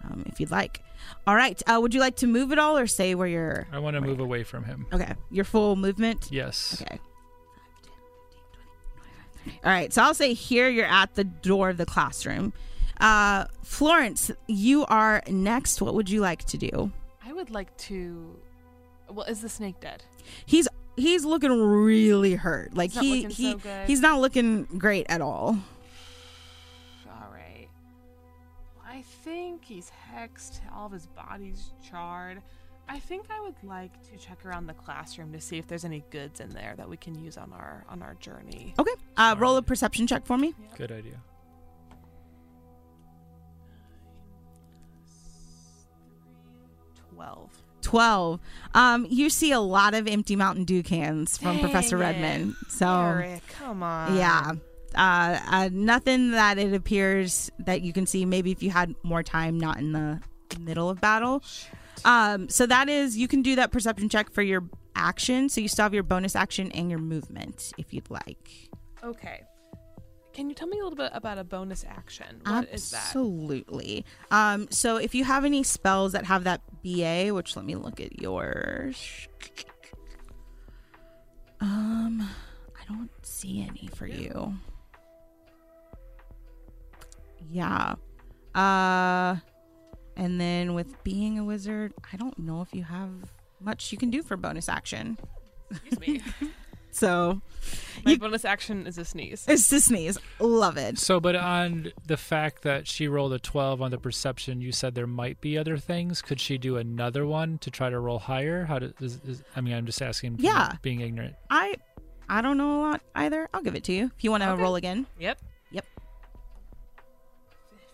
[0.04, 0.80] um, if you'd like.
[1.26, 1.60] All right.
[1.66, 3.66] Uh, would you like to move at all, or stay where you're?
[3.72, 4.86] I want to move away from him.
[4.92, 6.28] Okay, your full movement.
[6.30, 6.80] Yes.
[6.82, 6.98] Okay.
[9.62, 12.54] All right, so I'll say here you're at the door of the classroom.
[13.00, 15.82] Uh, Florence, you are next.
[15.82, 16.92] What would you like to do?
[17.24, 18.36] I would like to.
[19.10, 20.02] Well, is the snake dead?
[20.46, 22.74] He's he's looking really hurt.
[22.74, 23.86] Like He's not he looking he so good.
[23.86, 25.58] he's not looking great at all.
[27.08, 27.68] All right.
[28.86, 30.60] I think he's hexed.
[30.72, 32.40] All of his body's charred.
[32.88, 36.04] I think I would like to check around the classroom to see if there's any
[36.10, 38.74] goods in there that we can use on our on our journey.
[38.78, 40.54] Okay, uh, roll a perception check for me.
[40.76, 41.14] Good idea.
[47.24, 47.50] Twelve.
[47.82, 48.40] 12
[48.72, 52.00] um you see a lot of empty mountain dew cans from Dang professor it.
[52.00, 54.16] redmond so Eric, come on.
[54.16, 54.52] yeah
[54.94, 59.22] uh, uh nothing that it appears that you can see maybe if you had more
[59.22, 60.18] time not in the
[60.60, 61.42] middle of battle
[62.06, 64.64] um so that is you can do that perception check for your
[64.96, 68.70] action so you still have your bonus action and your movement if you'd like
[69.04, 69.42] Okay.
[70.32, 72.40] Can you tell me a little bit about a bonus action?
[72.46, 73.02] What is that?
[73.04, 77.74] absolutely um so if you have any spells that have that ba which let me
[77.74, 79.28] look at yours.
[81.60, 82.28] Um
[82.78, 84.54] i don't see any for you.
[87.50, 87.94] Yeah.
[88.54, 89.36] Uh
[90.16, 93.10] and then with being a wizard i don't know if you have
[93.60, 95.18] much you can do for bonus action.
[95.70, 96.22] Excuse me.
[96.94, 97.40] so
[98.04, 99.44] My You- bonus action is a sneeze.
[99.48, 103.80] it's a sneeze love it So, but on the fact that she rolled a 12
[103.82, 106.20] on the perception, you said there might be other things.
[106.22, 108.64] Could she do another one to try to roll higher?
[108.66, 110.36] How does, is, is, I mean, I'm just asking.
[110.38, 110.72] Yeah.
[110.82, 111.34] Being ignorant.
[111.50, 111.74] i
[112.28, 114.48] i don't know a lot either i'll give it to you if you want to
[114.50, 114.62] Okay.
[114.62, 115.38] roll again Yep.
[115.72, 115.84] Yep.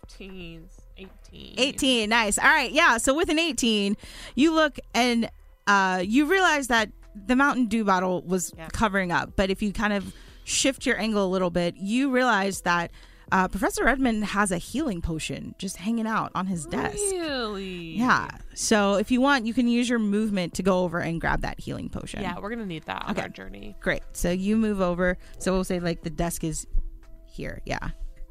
[0.09, 1.55] 15, 18.
[1.59, 3.97] 18 nice all right yeah so with an 18
[4.35, 5.31] you look and
[5.67, 8.69] uh you realize that the mountain dew bottle was Yeah.
[8.73, 10.13] covering up but if you kind of
[10.45, 12.91] shift your angle a little bit you realize that
[13.33, 16.97] uh, professor redmond has a healing potion just hanging out on his desk.
[17.13, 17.93] Really?
[17.97, 18.29] yeah.
[18.55, 21.61] So if you want you can use your movement to go over and grab that
[21.61, 22.23] healing potion.
[22.23, 23.23] Yeah, we're going to need that on Okay.
[23.23, 23.77] our journey.
[23.81, 24.03] great.
[24.15, 25.17] So you move over.
[25.39, 26.67] So we'll say like the desk is
[27.25, 27.61] here.
[27.65, 27.91] Yeah.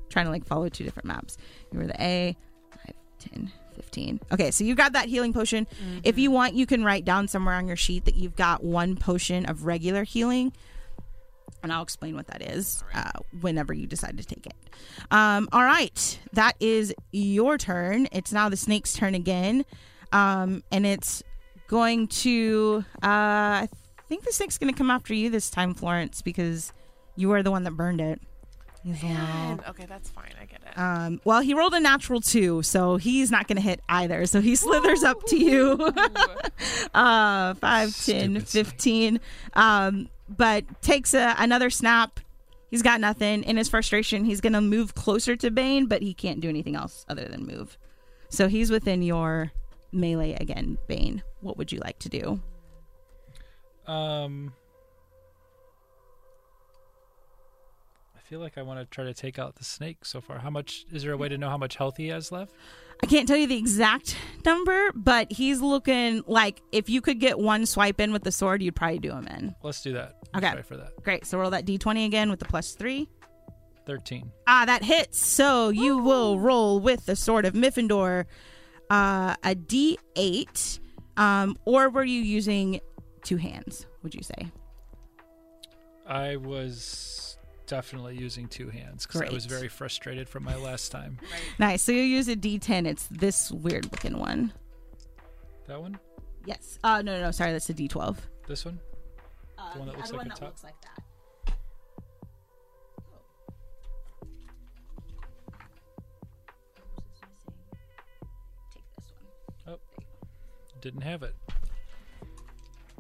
[0.10, 1.38] Trying to like follow two different maps.
[1.72, 2.36] You were the a
[2.72, 3.52] five 10,
[3.84, 4.20] 15.
[4.34, 5.66] Okay, so you got that healing potion.
[6.04, 8.96] If you want, you can write down somewhere on your sheet that you've got one
[8.98, 10.52] potion of regular healing.
[11.64, 13.12] And I'll explain what that is uh,
[13.42, 14.54] whenever you decide to take it.
[15.12, 18.08] Um, all right, that is your turn.
[18.12, 19.66] It's now the snake's turn again.
[20.12, 21.24] Um, and it's
[21.68, 23.70] going to, uh, I
[24.08, 26.74] think the snake's going to come after you this time, Florence, because
[27.16, 28.20] you are the one that burned it.
[28.84, 30.32] He's a little- Man, okay, that's fine.
[30.70, 31.08] I get it.
[31.08, 34.26] um, well, he rolled a natural two, so he's not going to hit either.
[34.26, 35.94] So he slithers up to you.
[36.94, 38.66] uh, 5, 10, Stupid snake.
[38.66, 39.20] 15.
[39.54, 42.20] Um, but takes a, another snap.
[42.70, 43.44] He's got nothing.
[43.44, 46.76] In his frustration, he's going to move closer to Bane, but he can't do anything
[46.76, 47.78] else other than move.
[48.30, 49.52] So he's within your
[49.92, 51.24] melee again, Bane.
[51.42, 52.40] What would you like to do?
[53.88, 54.54] Um,
[58.30, 60.38] feel like I want to try to take out the snake so far.
[60.38, 62.54] How much is there a way to know how much health he has left?
[63.02, 64.16] I can't tell you the exact
[64.46, 68.62] number, but he's looking like if you could get one swipe in with the sword,
[68.62, 69.56] you'd probably do him in.
[69.64, 70.18] Let's do that.
[70.34, 70.54] Let's Okay.
[70.54, 70.92] Try for that.
[71.04, 71.26] Great.
[71.26, 73.10] So roll that d20 again with the plus three.
[73.88, 74.32] Thirteen.
[74.46, 75.26] Ah, that hits.
[75.26, 78.26] So you will roll with the sword of Miffendor
[78.92, 80.80] uh, a d8.
[81.18, 82.80] Um, or were you using
[83.24, 84.52] two hands, would you say?
[86.06, 87.29] I was
[87.70, 91.20] definitely using two hands because I was very frustrated from my last time.
[91.32, 91.42] right.
[91.60, 91.84] Nice.
[91.84, 92.86] So you use a d10.
[92.88, 94.52] It's this weird looking one.
[95.68, 96.00] That one,
[96.46, 96.80] Yes.
[96.84, 97.32] Uh, no, no, no.
[97.32, 97.52] Sorry.
[97.52, 98.18] That's a d12.
[98.48, 98.80] this one.
[99.58, 100.48] Uh, The one that looks like one a that top.
[100.50, 101.54] looks like that.
[108.98, 109.12] This
[109.66, 109.76] one.
[109.76, 109.80] Oh.
[110.82, 111.36] Didn't have it.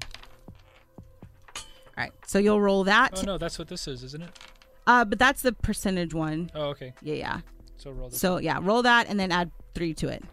[0.05, 1.65] All
[1.97, 2.12] right.
[2.25, 3.12] So you'll roll that.
[3.17, 4.29] Oh no, that's what this is, isn't it?
[4.89, 6.49] Uh, but that's the percentage one.
[6.56, 6.93] Oh okay.
[7.04, 7.39] Yeah, yeah.
[7.78, 8.19] So roll this.
[8.19, 10.23] So yeah, roll that and then add three to it.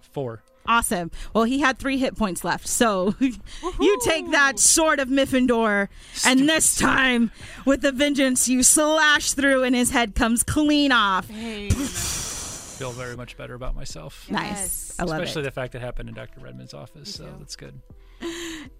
[0.00, 0.42] four.
[0.64, 1.10] Awesome.
[1.34, 5.88] Well, he had three hit points left, so you take that sword of Miffendor,
[6.24, 7.32] and this time,
[7.66, 11.28] with a vengeance, you slash through, and his head comes clean off.
[11.28, 11.70] Pain.
[11.72, 14.30] Feel very much better about myself.
[14.30, 14.48] Nice.
[14.48, 14.96] Yes.
[14.98, 15.44] I love Especially it.
[15.46, 16.40] the fact it happened in Dr.
[16.40, 17.80] Redmond's office, so that's good.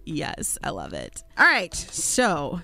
[0.05, 1.21] Yes, I love it.
[1.37, 2.61] All right, so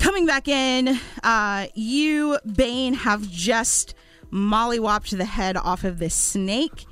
[0.00, 3.94] coming back in, uh, you, Bane, have just
[4.32, 6.86] mollywopped the head off of this snake.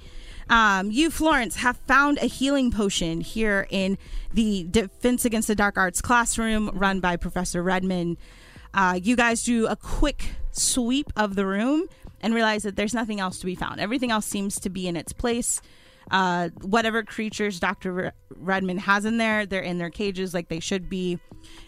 [0.50, 3.98] Um, you, Florence, have found a healing potion here in
[4.32, 8.18] the Defense Against the Dark Arts classroom run by Professor Redmond.
[8.72, 11.86] Uh, you guys do a quick sweep of the room
[12.20, 13.80] and realize that there's nothing else to be found.
[13.80, 15.60] Everything else seems to be in its place.
[16.10, 17.92] Uh, whatever creatures Dr.
[17.92, 21.18] Re- Redmond has in there, they're in their cages like they should be.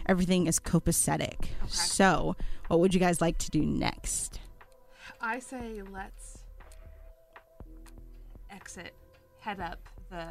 [0.07, 1.47] Everything is copacetic.
[1.67, 2.35] So,
[2.67, 4.39] what would you guys like to do next?
[5.21, 6.39] I say let's
[8.49, 8.93] exit,
[9.39, 10.25] head up the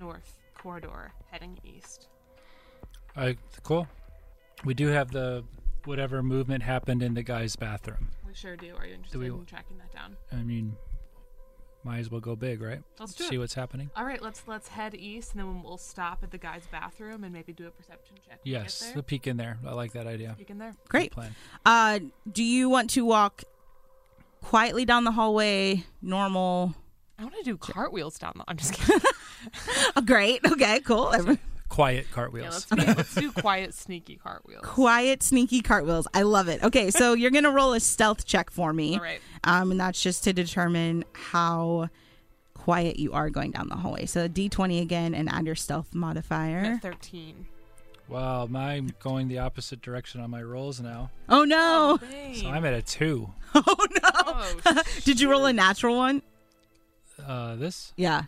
[0.00, 2.08] north corridor, heading east.
[3.16, 3.86] I cool.
[4.64, 5.44] We do have the
[5.84, 8.08] whatever movement happened in the guy's bathroom.
[8.26, 8.74] We sure do.
[8.76, 10.16] Are you interested we- in tracking that down?
[10.32, 10.76] I mean,
[11.84, 12.82] might as well go big, right?
[12.98, 13.38] Let's do See it.
[13.38, 13.90] what's happening.
[13.96, 17.32] All right, let's let's head east, and then we'll stop at the guy's bathroom and
[17.32, 18.38] maybe do a perception check.
[18.42, 19.58] when we Yes, get the peek in there.
[19.66, 20.34] I like that idea.
[20.38, 20.74] Peek in there.
[20.88, 21.10] Great.
[21.10, 21.34] Good plan.
[21.66, 21.98] Uh,
[22.30, 23.44] do you want to walk
[24.42, 26.74] quietly down the hallway, normal?
[27.18, 28.44] I want to do cartwheels down the.
[28.48, 29.00] I'm just kidding.
[29.96, 30.40] Oh, great.
[30.44, 31.12] Okay, cool.
[31.14, 31.38] Every-
[31.74, 32.66] Quiet yeah, cartwheels.
[32.70, 34.62] let's, do, let's do quiet, sneaky cartwheels.
[34.64, 36.06] quiet, sneaky cartwheels.
[36.14, 36.62] I love it.
[36.62, 38.94] Okay, so you're gonna roll a stealth check for me.
[38.94, 39.20] All right.
[39.42, 41.88] Um, and that's just to determine how
[42.54, 44.06] quiet you are going down the hallway.
[44.06, 46.58] So D20 again, and add your stealth modifier.
[46.58, 47.46] at Thirteen.
[48.08, 51.10] wow, I'm going the opposite direction on my rolls now.
[51.28, 51.98] Oh no!
[52.34, 53.32] So I'm at a two.
[53.52, 54.10] Oh no!
[54.66, 56.22] Oh, Did you roll a natural one?
[57.20, 57.92] Uh, this?
[57.96, 58.22] Yeah.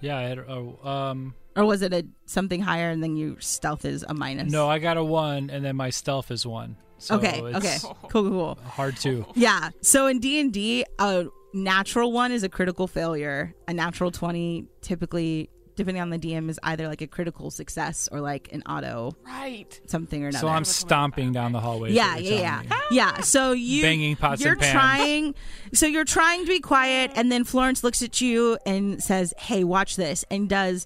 [0.00, 0.16] Yeah.
[0.16, 4.04] I had, oh, um, Or was it a something higher and then your stealth is
[4.08, 4.50] a minus?
[4.52, 6.76] no, I got a one, and then my stealth is one.
[6.98, 7.40] So okay.
[7.44, 7.76] it's Okay.
[7.80, 7.98] Cool.
[8.10, 8.30] Cool.
[8.30, 8.58] Cool.
[8.64, 9.26] Hard two.
[9.34, 9.70] Yeah.
[9.82, 13.54] So in D and D, a natural one is a critical failure.
[13.66, 18.20] A natural twenty, typically, depending on the DM, is either like a critical success or
[18.20, 19.80] like an auto right.
[19.86, 20.40] something or another.
[20.40, 21.92] So I'm That's what I'm stomping down the hallway.
[21.92, 22.76] yeah, yeah, yeah, me.
[22.90, 23.20] yeah.
[23.20, 24.72] So you Banging pots you're and pans.
[24.72, 25.34] trying.
[25.74, 29.62] So you're trying to be quiet, and then Florence looks at you and says, "Hey,
[29.62, 30.84] watch this," and does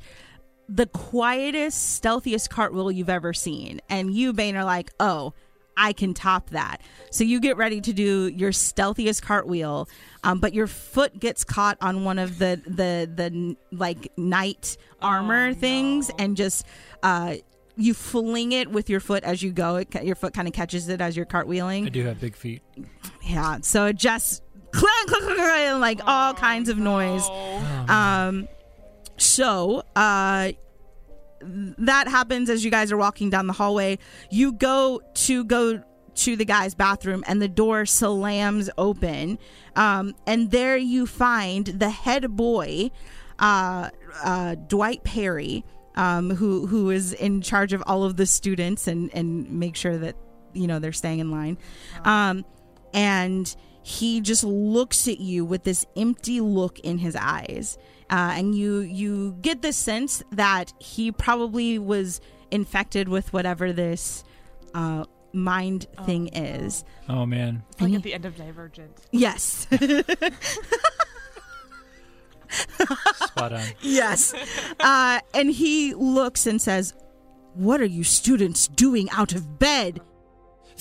[0.74, 3.80] the quietest, stealthiest cartwheel you've ever seen.
[3.88, 5.34] And you, Bane, are like, "Oh."
[5.74, 6.82] I can top that.
[7.10, 9.88] So you get ready to do your stealthiest cartwheel,
[10.22, 15.48] um, but your foot gets caught on one of the the the like knight armor
[15.48, 16.14] Oh, things, no.
[16.18, 16.66] and just
[17.02, 17.36] uh,
[17.74, 19.76] you fling it with your foot as you go.
[19.76, 21.86] It, your foot kind of catches it as you're cartwheeling.
[21.86, 22.60] I do have big feet.
[23.22, 23.56] Yeah.
[23.62, 24.42] So it just
[24.72, 27.26] clang, clang, clang, clang, and like all kinds of noise.
[27.88, 28.46] Um,
[29.22, 30.52] so uh,
[31.40, 33.98] that happens as you guys are walking down the hallway.
[34.30, 35.82] You go to go
[36.14, 39.38] to the guy's bathroom, and the door slams open.
[39.76, 42.90] Um, and there you find the head boy,
[43.38, 43.90] uh,
[44.22, 45.64] uh, Dwight Perry,
[45.94, 49.96] um, who who is in charge of all of the students and and make sure
[49.96, 50.16] that
[50.52, 51.58] you know they're staying in line.
[52.04, 52.44] Um,
[52.92, 57.78] and he just looks at you with this empty look in his eyes
[58.12, 62.20] uh, and you you get the sense that he probably was
[62.52, 64.22] infected with whatever this
[64.74, 67.62] uh, mind thing is Oh man.
[67.80, 69.00] Like And at the end of Divergent.
[69.10, 69.66] yes
[73.14, 73.62] Spot on.
[73.80, 74.34] yes
[74.80, 76.92] uh, and he looks and says
[77.54, 80.00] what are you students doing out of bed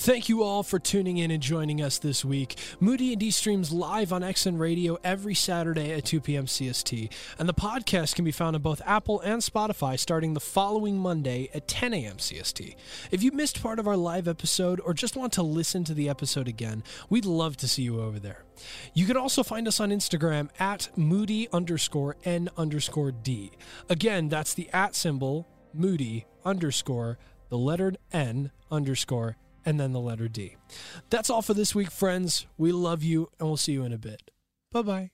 [0.02, 2.58] Thank you all for tuning in and joining us this week.
[2.80, 6.46] Moody and D streams live on XN Radio every Saturday at 2 p.m.
[6.46, 10.98] CST, and the podcast can be found on both Apple and Spotify starting the following
[10.98, 12.16] Monday at 10 a.m.
[12.16, 12.74] CST.
[13.12, 16.08] If you missed part of our live episode or just want to listen to the
[16.08, 18.42] episode again, we'd love to see you over there.
[18.94, 23.52] You can also find us on Instagram at moody underscore n underscore d.
[23.88, 27.18] Again, that's the at symbol moody underscore
[27.50, 30.56] the letter n underscore and then the letter D.
[31.10, 32.46] That's all for this week, friends.
[32.58, 34.30] We love you, and we'll see you in a bit.
[34.72, 35.10] Bye bye.